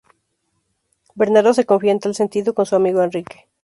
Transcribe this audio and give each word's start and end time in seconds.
Bernardo 1.13 1.53
se 1.53 1.67
confía 1.67 1.91
en 1.91 1.99
tal 1.99 2.15
sentido 2.15 2.55
con 2.55 2.65
su 2.65 2.75
amigo 2.75 3.03
Enrique. 3.03 3.47